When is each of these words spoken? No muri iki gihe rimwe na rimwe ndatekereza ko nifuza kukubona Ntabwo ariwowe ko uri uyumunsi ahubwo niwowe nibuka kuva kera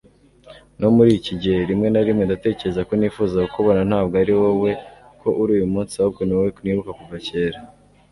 No 0.79 0.87
muri 0.95 1.11
iki 1.19 1.33
gihe 1.41 1.59
rimwe 1.69 1.87
na 1.91 2.01
rimwe 2.07 2.23
ndatekereza 2.25 2.81
ko 2.87 2.93
nifuza 2.95 3.37
kukubona 3.45 3.81
Ntabwo 3.89 4.15
ariwowe 4.23 4.71
ko 5.21 5.29
uri 5.41 5.51
uyumunsi 5.55 5.93
ahubwo 5.95 6.21
niwowe 6.23 6.49
nibuka 6.63 6.91
kuva 6.99 7.17
kera 7.27 7.59